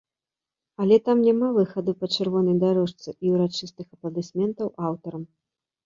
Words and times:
Але 0.85 0.97
там 1.09 1.17
няма 1.25 1.49
выхаду 1.59 1.91
па 2.01 2.09
чырвонай 2.15 2.57
дарожцы 2.65 3.09
і 3.23 3.27
ўрачыстых 3.37 3.85
апладысментаў 3.95 4.67
аўтарам. 4.93 5.23